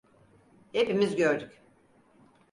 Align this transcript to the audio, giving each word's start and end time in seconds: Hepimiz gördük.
Hepimiz 0.73 1.15
gördük. 1.15 1.61